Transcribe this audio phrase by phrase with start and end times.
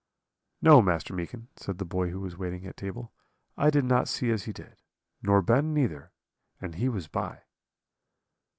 [0.63, 3.13] "'No, Master Meekin,' said the boy who was waiting at table,
[3.55, 4.81] 'I did not see as he did;
[5.21, 6.11] nor Ben neither,
[6.59, 7.43] and he was by.'